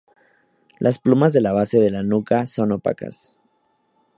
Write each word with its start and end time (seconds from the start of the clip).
Las 0.79 0.97
plumas 0.97 1.31
de 1.31 1.41
la 1.41 1.51
base 1.53 1.79
de 1.79 1.91
la 1.91 2.01
nuca 2.01 2.47
son 2.47 2.71
opacas. 2.71 3.37